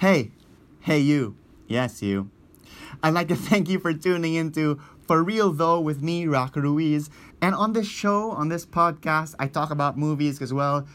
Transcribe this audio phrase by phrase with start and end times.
[0.00, 0.30] Hey,
[0.80, 1.36] hey, you.
[1.68, 2.30] Yes, you.
[3.02, 7.10] I'd like to thank you for tuning into For Real Though with me, Rock Ruiz.
[7.42, 10.88] And on this show, on this podcast, I talk about movies as well.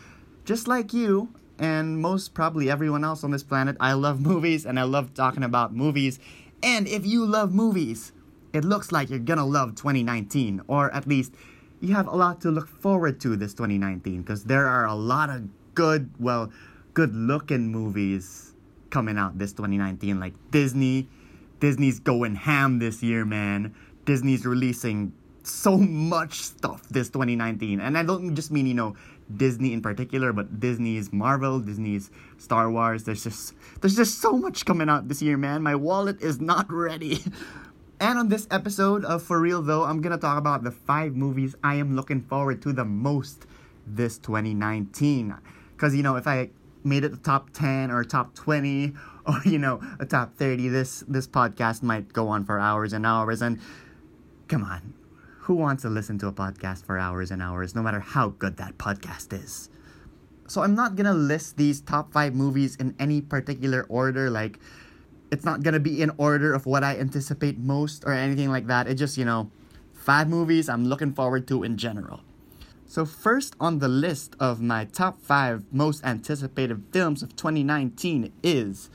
[0.43, 1.29] Just like you,
[1.59, 5.43] and most probably everyone else on this planet, I love movies and I love talking
[5.43, 6.17] about movies.
[6.63, 8.11] And if you love movies,
[8.53, 11.31] it looks like you're gonna love 2019, or at least
[11.79, 15.29] you have a lot to look forward to this 2019 because there are a lot
[15.29, 16.51] of good, well,
[16.95, 18.54] good looking movies
[18.89, 20.19] coming out this 2019.
[20.19, 21.07] Like Disney,
[21.59, 23.75] Disney's going ham this year, man.
[24.05, 27.79] Disney's releasing so much stuff this 2019.
[27.79, 28.95] And I don't just mean, you know,
[29.35, 33.03] Disney in particular, but Disney's Marvel, Disney's Star Wars.
[33.03, 35.63] There's just there's just so much coming out this year, man.
[35.63, 37.19] My wallet is not ready.
[37.97, 41.55] And on this episode of For Real Though, I'm gonna talk about the five movies
[41.63, 43.45] I am looking forward to the most
[43.87, 45.33] this 2019.
[45.77, 46.49] Cause you know, if I
[46.85, 48.93] made it the top 10 or top 20
[49.25, 53.05] or you know a top 30, this this podcast might go on for hours and
[53.05, 53.41] hours.
[53.41, 53.59] And
[54.47, 54.93] come on,
[55.39, 58.57] who wants to listen to a podcast for hours and hours, no matter how good
[58.57, 59.69] that podcast is?
[60.47, 64.59] So I'm not gonna list these top five movies in any particular order, like
[65.31, 68.87] it's not gonna be in order of what I anticipate most or anything like that.
[68.87, 69.49] It just, you know,
[69.93, 72.21] five movies I'm looking forward to in general.
[72.95, 78.89] So, first on the list of my top five most anticipated films of 2019 is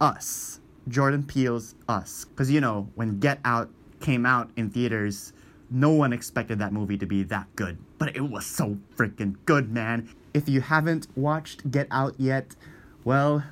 [0.00, 2.24] Us, Jordan Peele's Us.
[2.24, 5.32] Because, you know, when Get Out came out in theaters,
[5.70, 7.78] no one expected that movie to be that good.
[7.98, 10.08] But it was so freaking good, man.
[10.34, 12.56] If you haven't watched Get Out yet,
[13.04, 13.44] well,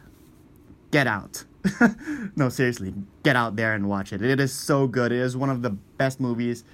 [0.91, 1.45] get out.
[2.35, 4.23] no, seriously, get out there and watch it.
[4.23, 5.13] It is so good.
[5.13, 6.65] It is one of the best movies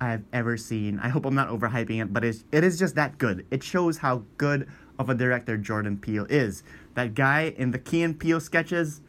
[0.00, 0.98] I've ever seen.
[0.98, 3.46] I hope I'm not overhyping it, but it's, it is just that good.
[3.50, 6.62] It shows how good of a director Jordan Peele is.
[6.94, 9.00] That guy in the Key and Peele sketches,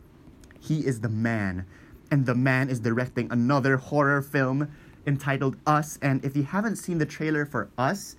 [0.60, 1.66] he is the man.
[2.12, 4.70] And the man is directing another horror film
[5.06, 5.98] entitled Us.
[6.02, 8.16] And if you haven't seen the trailer for Us,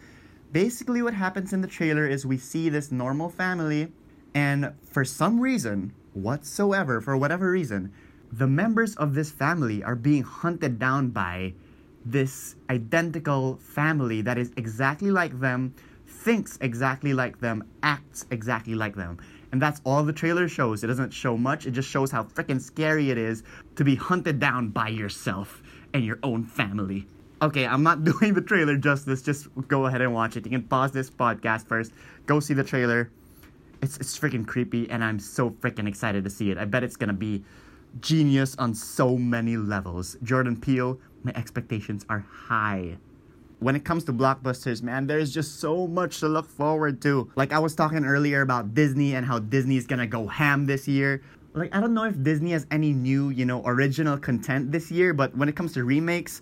[0.52, 3.92] basically what happens in the trailer is we see this normal family,
[4.34, 7.92] and for some reason, whatsoever, for whatever reason,
[8.30, 11.54] the members of this family are being hunted down by
[12.10, 15.74] this identical family that is exactly like them,
[16.06, 19.18] thinks exactly like them, acts exactly like them.
[19.52, 20.84] And that's all the trailer shows.
[20.84, 23.42] It doesn't show much, it just shows how freaking scary it is
[23.76, 27.06] to be hunted down by yourself and your own family.
[27.42, 29.22] Okay, I'm not doing the trailer justice.
[29.22, 30.44] Just go ahead and watch it.
[30.44, 31.92] You can pause this podcast first,
[32.26, 33.10] go see the trailer.
[33.80, 36.58] It's it's freaking creepy, and I'm so freaking excited to see it.
[36.58, 37.44] I bet it's gonna be
[38.00, 40.16] genius on so many levels.
[40.22, 42.96] Jordan Peele, my expectations are high.
[43.60, 47.30] When it comes to blockbusters, man, there's just so much to look forward to.
[47.36, 51.20] Like I was talking earlier about Disney and how Disney's gonna go ham this year.
[51.54, 55.12] Like I don't know if Disney has any new, you know, original content this year,
[55.12, 56.40] but when it comes to remakes,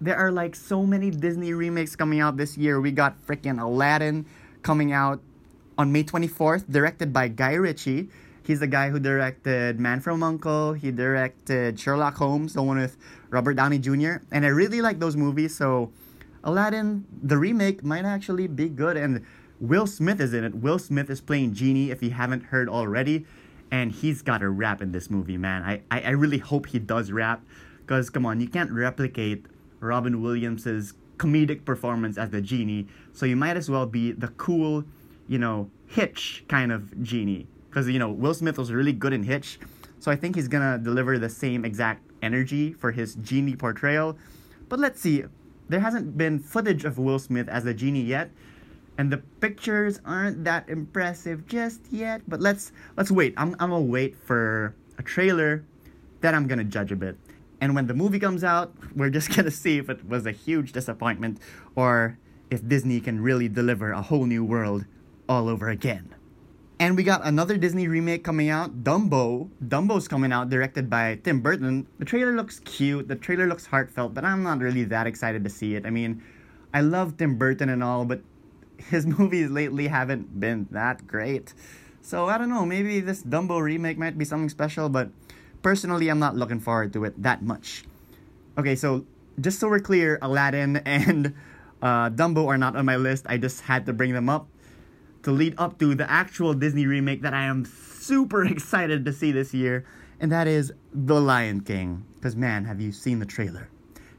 [0.00, 2.80] there are like so many Disney remakes coming out this year.
[2.80, 4.26] We got freaking Aladdin
[4.62, 5.20] coming out
[5.78, 8.08] on May 24th, directed by Guy Ritchie.
[8.48, 10.72] He's the guy who directed Man from Uncle.
[10.72, 12.96] He directed Sherlock Holmes, the one with
[13.28, 14.24] Robert Downey Jr.
[14.32, 15.54] And I really like those movies.
[15.54, 15.92] So
[16.42, 18.96] Aladdin, the remake, might actually be good.
[18.96, 19.22] And
[19.60, 20.54] Will Smith is in it.
[20.54, 23.26] Will Smith is playing Genie, if you haven't heard already.
[23.70, 25.62] And he's got a rap in this movie, man.
[25.62, 27.44] I, I, I really hope he does rap.
[27.80, 29.44] Because, come on, you can't replicate
[29.80, 32.86] Robin Williams' comedic performance as the Genie.
[33.12, 34.84] So you might as well be the cool
[35.28, 37.46] you know, Hitch kind of genie.
[37.68, 39.58] Because, you know, Will Smith was really good in Hitch.
[40.00, 44.16] So I think he's gonna deliver the same exact energy for his genie portrayal.
[44.68, 45.24] But let's see.
[45.68, 48.30] There hasn't been footage of Will Smith as a genie yet.
[48.96, 52.22] And the pictures aren't that impressive just yet.
[52.26, 53.34] But let's let's wait.
[53.36, 55.64] I'm I'm gonna wait for a trailer,
[56.20, 57.16] then I'm gonna judge a bit.
[57.60, 60.72] And when the movie comes out, we're just gonna see if it was a huge
[60.72, 61.38] disappointment
[61.76, 62.18] or
[62.50, 64.84] if Disney can really deliver a whole new world
[65.28, 66.14] all over again.
[66.80, 69.50] And we got another Disney remake coming out, Dumbo.
[69.66, 71.88] Dumbo's coming out, directed by Tim Burton.
[71.98, 75.50] The trailer looks cute, the trailer looks heartfelt, but I'm not really that excited to
[75.50, 75.84] see it.
[75.84, 76.22] I mean,
[76.72, 78.20] I love Tim Burton and all, but
[78.76, 81.52] his movies lately haven't been that great.
[82.00, 85.10] So I don't know, maybe this Dumbo remake might be something special, but
[85.62, 87.86] personally, I'm not looking forward to it that much.
[88.56, 89.04] Okay, so
[89.40, 91.34] just so we're clear, Aladdin and
[91.82, 93.26] uh, Dumbo are not on my list.
[93.28, 94.46] I just had to bring them up
[95.28, 99.30] to lead up to the actual Disney remake that I am super excited to see
[99.30, 99.84] this year,
[100.20, 102.06] and that is The Lion King.
[102.14, 103.68] Because, man, have you seen the trailer?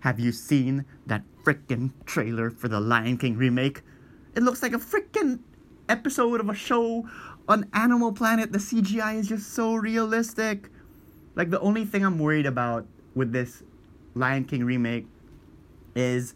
[0.01, 3.81] Have you seen that freaking trailer for the Lion King remake?
[4.35, 5.39] It looks like a freaking
[5.89, 7.09] episode of a show
[7.47, 10.69] On Animal Planet, the CGI is just so realistic.
[11.33, 12.85] Like the only thing I'm worried about
[13.15, 13.63] with this
[14.13, 15.07] Lion King remake
[15.95, 16.35] is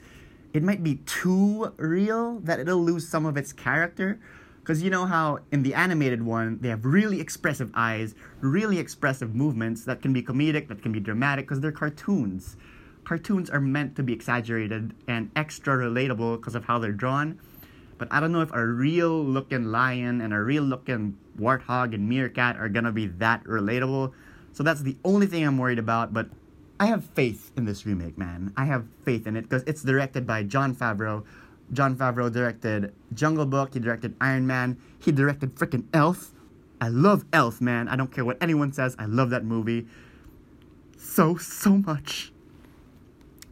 [0.51, 4.19] it might be too real that it'll lose some of its character.
[4.63, 9.35] Because you know how in the animated one, they have really expressive eyes, really expressive
[9.35, 12.55] movements that can be comedic, that can be dramatic, because they're cartoons.
[13.03, 17.37] Cartoons are meant to be exaggerated and extra relatable because of how they're drawn.
[17.97, 22.07] But I don't know if a real looking lion and a real looking warthog and
[22.07, 24.13] meerkat are gonna be that relatable.
[24.53, 26.13] So that's the only thing I'm worried about.
[26.13, 26.29] But
[26.79, 28.53] I have faith in this remake, man.
[28.55, 31.25] I have faith in it because it's directed by Jon Favreau.
[31.73, 33.73] Jon Favreau directed Jungle Book.
[33.73, 34.77] He directed Iron Man.
[34.99, 36.31] He directed freaking Elf.
[36.79, 37.87] I love Elf, man.
[37.87, 38.95] I don't care what anyone says.
[38.99, 39.87] I love that movie
[41.03, 42.31] so so much.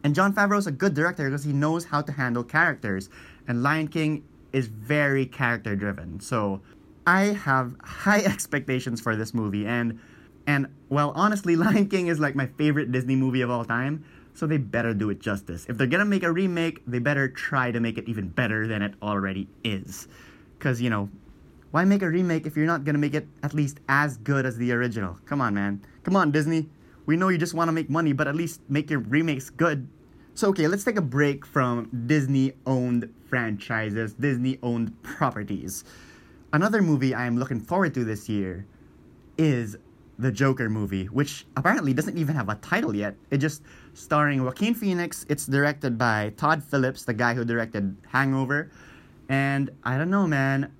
[0.04, 3.08] And Jon Favreau is a good director because he knows how to handle characters.
[3.46, 6.20] And Lion King is very character driven.
[6.20, 6.60] So
[7.06, 9.66] I have high expectations for this movie.
[9.66, 10.00] And
[10.46, 14.04] and well, honestly, Lion King is like my favorite Disney movie of all time.
[14.34, 15.66] So they better do it justice.
[15.68, 18.82] If they're gonna make a remake, they better try to make it even better than
[18.82, 20.08] it already is.
[20.58, 21.10] Cause you know,
[21.70, 24.56] why make a remake if you're not gonna make it at least as good as
[24.56, 25.18] the original?
[25.26, 25.82] Come on, man.
[26.02, 26.68] Come on, Disney.
[27.06, 29.88] We know you just want to make money, but at least make your remakes good.
[30.34, 35.84] So, okay, let's take a break from Disney owned franchises, Disney owned properties.
[36.52, 38.66] Another movie I am looking forward to this year
[39.36, 39.76] is
[40.22, 43.14] the Joker movie, which apparently doesn't even have a title yet.
[43.30, 43.62] It just
[43.94, 45.26] starring Joaquin Phoenix.
[45.28, 48.70] It's directed by Todd Phillips, the guy who directed Hangover.
[49.28, 50.72] And I don't know, man.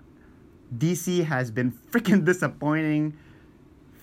[0.78, 3.14] DC has been freaking disappointing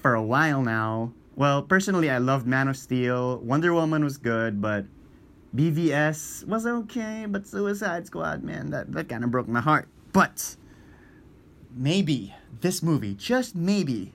[0.01, 1.13] for a while now.
[1.35, 3.39] Well, personally, I loved Man of Steel.
[3.39, 4.85] Wonder Woman was good, but
[5.55, 7.25] BVS was okay.
[7.27, 9.87] But Suicide Squad, man, that, that kind of broke my heart.
[10.11, 10.57] But
[11.73, 14.13] maybe this movie, just maybe,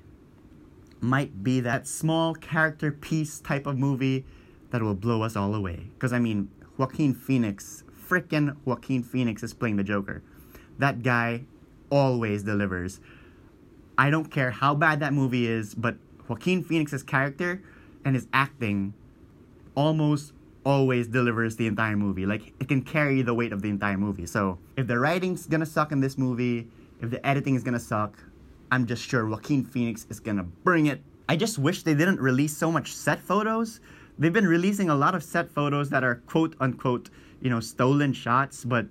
[1.00, 4.24] might be that small character piece type of movie
[4.70, 5.90] that will blow us all away.
[5.94, 10.22] Because, I mean, Joaquin Phoenix, freaking Joaquin Phoenix is playing the Joker.
[10.78, 11.44] That guy
[11.90, 13.00] always delivers.
[13.96, 15.96] I don't care how bad that movie is, but
[16.28, 17.62] Joaquin Phoenix's character
[18.04, 18.94] and his acting
[19.74, 20.32] almost
[20.64, 22.26] always delivers the entire movie.
[22.26, 24.26] Like it can carry the weight of the entire movie.
[24.26, 26.68] So if the writing's gonna suck in this movie,
[27.00, 28.18] if the editing is gonna suck,
[28.74, 31.00] I'm just sure Joaquin Phoenix is gonna bring it.
[31.28, 33.78] I just wish they didn't release so much set photos.
[34.18, 37.08] They've been releasing a lot of set photos that are quote unquote,
[37.40, 38.88] you know, stolen shots, but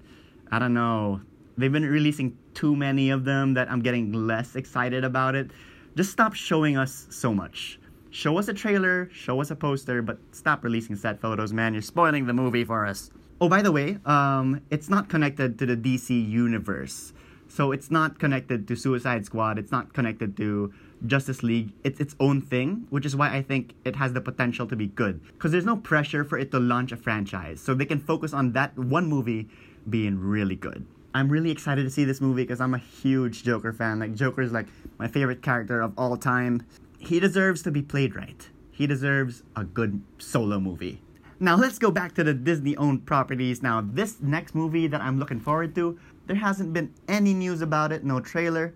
[0.53, 1.19] I don't know.
[1.57, 5.51] They've been releasing too many of them that I'm getting less excited about it.
[5.97, 7.77] Just stop showing us so much.
[8.09, 11.73] Show us a trailer, show us a poster, but stop releasing set photos, man.
[11.73, 13.11] You're spoiling the movie for us.
[13.41, 17.11] Oh, by the way, um, it's not connected to the DC universe.
[17.53, 20.73] So it's not connected to Suicide Squad, it's not connected to
[21.05, 21.71] Justice League.
[21.83, 24.87] It's its own thing, which is why I think it has the potential to be
[24.87, 25.21] good.
[25.33, 27.61] Because there's no pressure for it to launch a franchise.
[27.61, 29.49] So they can focus on that one movie
[29.87, 30.87] being really good.
[31.13, 33.99] I'm really excited to see this movie because I'm a huge Joker fan.
[33.99, 34.65] Like Joker is like
[34.97, 36.65] my favorite character of all time.
[36.97, 38.49] He deserves to be played right.
[38.71, 41.01] He deserves a good solo movie.
[41.39, 43.61] Now let's go back to the Disney owned properties.
[43.61, 47.91] Now this next movie that I'm looking forward to, there hasn't been any news about
[47.91, 48.73] it, no trailer,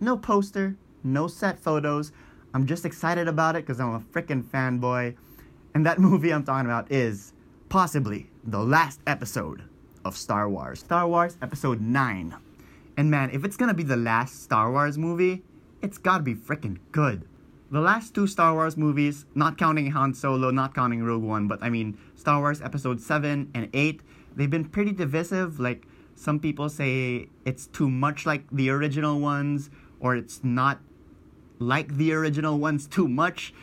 [0.00, 2.12] no poster, no set photos.
[2.54, 5.16] I'm just excited about it because I'm a freaking fanboy.
[5.74, 7.32] And that movie I'm talking about is
[7.68, 9.64] possibly the last episode
[10.04, 10.80] of Star Wars.
[10.80, 12.34] Star Wars Episode 9.
[12.96, 15.42] And man, if it's gonna be the last Star Wars movie,
[15.82, 17.26] it's gotta be freaking good.
[17.70, 21.58] The last two Star Wars movies, not counting Han Solo, not counting Rogue One, but
[21.62, 24.00] I mean Star Wars Episode 7 and 8,
[24.36, 25.58] they've been pretty divisive.
[25.58, 29.70] Like, some people say it's too much like the original ones,
[30.00, 30.80] or it's not
[31.58, 33.54] like the original ones too much.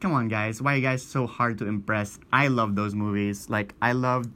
[0.00, 0.60] Come on, guys.
[0.60, 2.18] Why are you guys so hard to impress?
[2.32, 3.48] I love those movies.
[3.48, 4.34] Like, I loved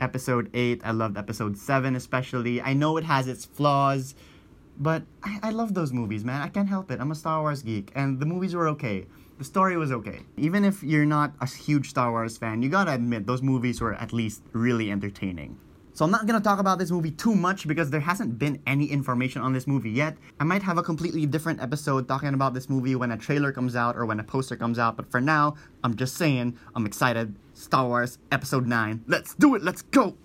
[0.00, 0.82] episode 8.
[0.84, 2.60] I loved episode 7 especially.
[2.60, 4.14] I know it has its flaws,
[4.78, 6.42] but I, I love those movies, man.
[6.42, 7.00] I can't help it.
[7.00, 9.06] I'm a Star Wars geek, and the movies were okay.
[9.38, 10.20] The story was okay.
[10.36, 13.94] Even if you're not a huge Star Wars fan, you gotta admit those movies were
[13.94, 15.58] at least really entertaining.
[15.94, 18.86] So I'm not gonna talk about this movie too much because there hasn't been any
[18.86, 20.16] information on this movie yet.
[20.40, 23.76] I might have a completely different episode talking about this movie when a trailer comes
[23.76, 27.36] out or when a poster comes out, but for now, I'm just saying I'm excited.
[27.52, 29.04] Star Wars Episode 9.
[29.06, 30.16] Let's do it, let's go!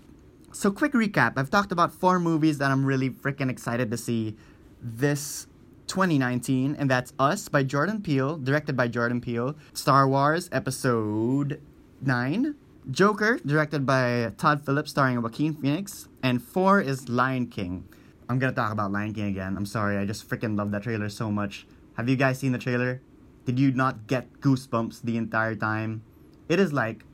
[0.52, 4.36] So, quick recap I've talked about four movies that I'm really freaking excited to see
[4.82, 5.46] this
[5.86, 11.62] 2019, and that's Us by Jordan Peele, directed by Jordan Peele, Star Wars Episode
[12.02, 12.56] 9,
[12.92, 17.88] Joker, directed by Todd Phillips, starring Joaquin Phoenix, and 4 is Lion King.
[18.28, 19.56] I'm gonna talk about Lion King again.
[19.58, 21.68] I'm sorry, I just freaking love that trailer so much.
[21.98, 23.02] Have you guys seen the trailer?
[23.46, 26.02] Did you not get goosebumps the entire time?
[26.48, 27.06] It is like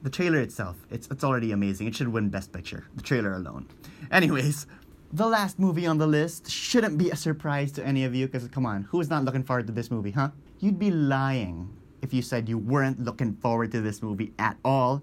[0.00, 0.86] the trailer itself.
[0.90, 1.86] It's it's already amazing.
[1.86, 2.88] It should win Best Picture.
[2.96, 3.66] The trailer alone.
[4.10, 4.66] Anyways,
[5.12, 8.48] the last movie on the list shouldn't be a surprise to any of you because
[8.48, 10.30] come on, who is not looking forward to this movie, huh?
[10.60, 15.02] You'd be lying if you said you weren't looking forward to this movie at all.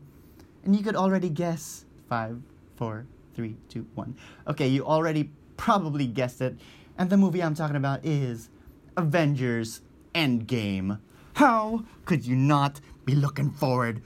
[0.64, 1.86] And you could already guess.
[2.10, 2.40] Five,
[2.76, 4.16] four, three, two, one.
[4.48, 6.56] Okay, you already probably guessed it.
[6.98, 8.50] And the movie I'm talking about is
[8.96, 9.82] Avengers
[10.14, 11.00] Endgame.
[11.34, 14.02] How could you not be looking forward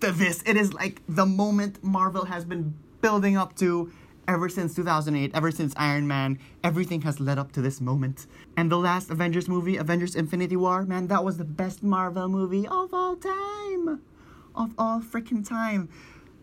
[0.00, 0.42] to this?
[0.46, 3.92] It is like the moment Marvel has been building up to
[4.28, 6.38] ever since 2008, ever since Iron Man.
[6.62, 8.26] Everything has led up to this moment.
[8.56, 12.66] And the last Avengers movie, Avengers Infinity War, man, that was the best Marvel movie
[12.66, 14.00] of all time.
[14.54, 15.88] Of all freaking time.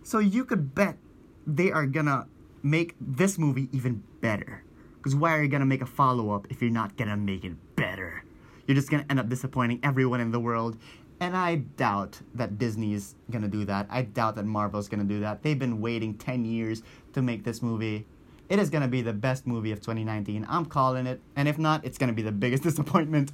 [0.04, 0.98] So you could bet
[1.46, 2.28] they are gonna
[2.64, 4.64] make this movie even better.
[4.98, 7.54] Because why are you gonna make a follow up if you're not gonna make it
[7.76, 8.24] better?
[8.68, 10.78] You're just gonna end up disappointing everyone in the world.
[11.20, 13.88] And I doubt that Disney's gonna do that.
[13.90, 15.44] I doubt that Marvel's gonna do that.
[15.44, 16.82] They've been waiting 10 years
[17.14, 18.06] to make this movie.
[18.48, 20.46] It is gonna be the best movie of 2019.
[20.50, 21.22] I'm calling it.
[21.36, 23.32] And if not, it's gonna be the biggest disappointment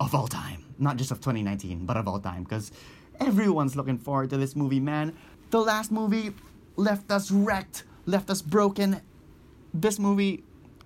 [0.00, 0.64] of all time.
[0.78, 2.42] Not just of 2019, but of all time.
[2.42, 2.72] Because
[3.20, 5.14] everyone's looking forward to this movie, man.
[5.50, 6.32] The last movie
[6.76, 9.02] left us wrecked, left us broken.
[9.74, 10.42] This movie,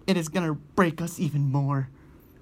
[0.09, 1.89] it is gonna break us even more.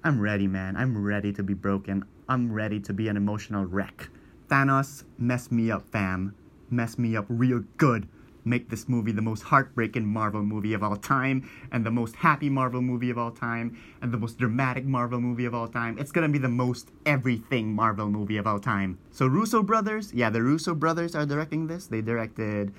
[0.03, 0.75] I'm ready, man.
[0.75, 2.05] I'm ready to be broken.
[2.29, 4.09] I'm ready to be an emotional wreck.
[4.49, 6.35] Thanos, mess me up, fam.
[6.69, 8.07] Mess me up real good.
[8.45, 12.47] Make this movie the most heartbreaking Marvel movie of all time, and the most happy
[12.47, 15.97] Marvel movie of all time, and the most dramatic Marvel movie of all time.
[15.97, 18.99] It's gonna be the most everything Marvel movie of all time.
[19.09, 21.87] So, Russo brothers, yeah, the Russo brothers are directing this.
[21.87, 22.71] They directed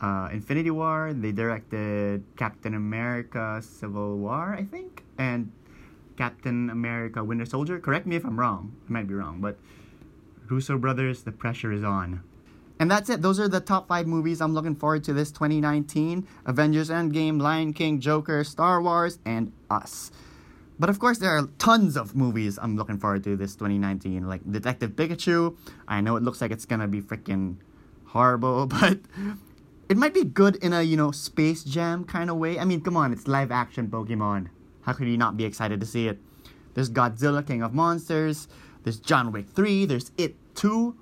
[0.00, 1.12] uh, Infinity War.
[1.14, 5.52] They directed Captain America: Civil War, I think, and
[6.18, 7.78] Captain America: Winter Soldier.
[7.78, 8.74] Correct me if I'm wrong.
[8.88, 9.56] I might be wrong, but
[10.50, 12.22] Russo brothers, the pressure is on.
[12.80, 13.22] And that's it.
[13.22, 17.72] Those are the top five movies I'm looking forward to this 2019: Avengers: Endgame, Lion
[17.72, 20.10] King, Joker, Star Wars, and Us.
[20.80, 24.40] But of course, there are tons of movies I'm looking forward to this 2019, like
[24.50, 25.56] Detective Pikachu.
[25.88, 27.56] I know it looks like it's gonna be freaking
[28.06, 28.98] horrible, but
[29.88, 32.58] it might be good in a you know Space Jam kind of way.
[32.58, 34.48] I mean, come on, it's live action Pokemon.
[34.88, 36.18] How could you not be excited to see it?
[36.72, 38.48] There's Godzilla, King of Monsters.
[38.84, 39.84] There's John Wick 3.
[39.84, 40.96] There's It 2,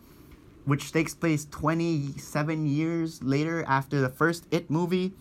[0.64, 5.12] which takes place 27 years later after the first It movie.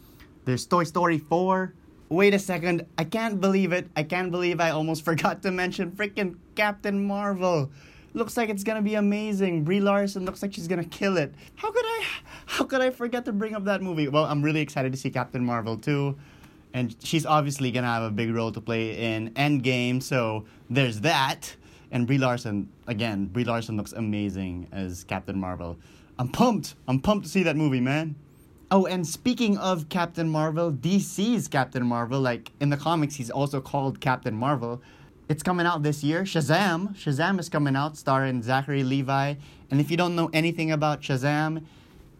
[0.45, 1.75] There's Toy Story 4.
[2.09, 2.87] Wait a second.
[2.97, 3.87] I can't believe it.
[3.95, 7.69] I can't believe I almost forgot to mention freaking Captain Marvel.
[8.15, 9.63] Looks like it's gonna be amazing.
[9.63, 11.35] Brie Larson looks like she's gonna kill it.
[11.53, 12.03] How could I
[12.47, 14.07] how could I forget to bring up that movie?
[14.07, 16.17] Well, I'm really excited to see Captain Marvel too.
[16.75, 21.55] And she's obviously gonna have a big role to play in Endgame, so there's that.
[21.89, 25.77] And Brie Larson, again, Brie Larson looks amazing as Captain Marvel.
[26.19, 26.75] I'm pumped.
[26.85, 28.15] I'm pumped to see that movie, man.
[28.71, 33.61] Oh, and speaking of Captain Marvel, DC's Captain Marvel, like in the comics, he's also
[33.61, 34.81] called Captain Marvel.
[35.29, 36.23] It's coming out this year.
[36.23, 36.93] Shazam.
[36.97, 39.35] Shazam is coming out, starring Zachary Levi.
[39.71, 41.63] And if you don't know anything about Shazam,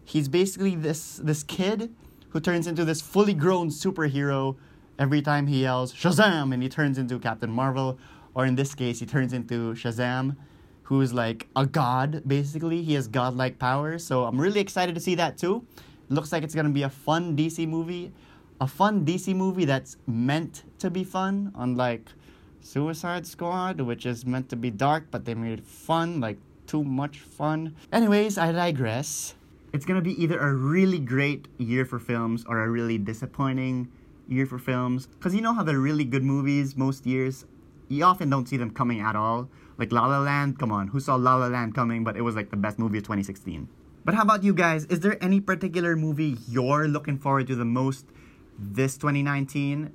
[0.06, 1.94] he's basically this this kid
[2.36, 4.56] who turns into this fully grown superhero
[4.98, 7.98] every time he yells Shazam and he turns into Captain Marvel.
[8.34, 10.36] Or in this case, he turns into Shazam,
[10.82, 12.82] who is like a god, basically.
[12.82, 14.04] He has godlike powers.
[14.04, 15.64] So I'm really excited to see that too.
[16.10, 18.12] Looks like it's gonna be a fun DC movie.
[18.60, 22.12] A fun DC movie that's meant to be fun, unlike
[22.60, 26.84] Suicide Squad, which is meant to be dark, but they made it fun, like too
[26.84, 27.74] much fun.
[27.90, 29.36] Anyways, I digress.
[29.76, 33.92] It's gonna be either a really great year for films or a really disappointing
[34.26, 35.06] year for films.
[35.06, 37.44] Because you know how the really good movies most years,
[37.88, 39.50] you often don't see them coming at all.
[39.76, 42.34] Like La La Land, come on, who saw La La Land coming, but it was
[42.34, 43.68] like the best movie of 2016.
[44.02, 44.86] But how about you guys?
[44.86, 48.06] Is there any particular movie you're looking forward to the most
[48.58, 49.92] this 2019?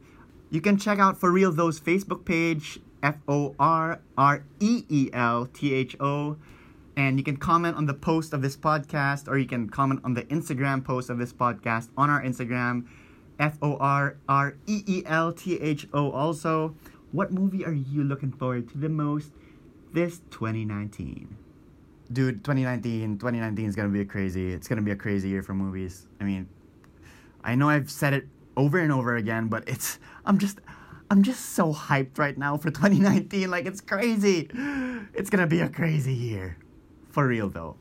[0.52, 5.10] You can check out For Real Though's Facebook page, F O R R E E
[5.12, 6.38] L T H O.
[6.98, 10.14] And you can comment on the post of this podcast, or you can comment on
[10.14, 12.86] the Instagram post of this podcast on our Instagram,
[13.40, 16.12] F O R R E E L T H O.
[16.12, 16.76] Also,
[17.12, 19.32] what movie are you looking forward to the most
[19.94, 21.38] this 2019?
[22.12, 24.52] Dude, 2019, 2019 is gonna be a crazy.
[24.52, 26.08] It's gonna be a crazy year for movies.
[26.20, 26.48] I mean,
[27.44, 30.60] I know I've said it over and over again, but it's I'm just
[31.10, 33.50] I'm just so hyped right now for 2019.
[33.50, 34.50] Like it's crazy.
[35.14, 36.58] It's gonna be a crazy year.
[37.12, 37.76] For real though.